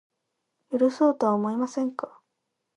[0.71, 2.23] 許そうとは思いませんか